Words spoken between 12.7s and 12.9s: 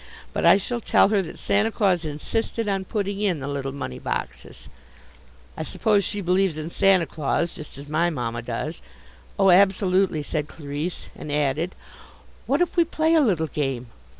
we